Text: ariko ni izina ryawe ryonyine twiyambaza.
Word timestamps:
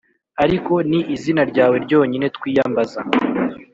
ariko 0.43 0.73
ni 0.89 0.99
izina 1.15 1.41
ryawe 1.51 1.75
ryonyine 1.85 2.27
twiyambaza. 2.35 2.99